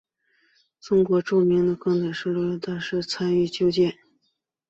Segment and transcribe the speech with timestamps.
[0.79, 3.99] 中国著名铁路工程师詹天佑曾参与修建。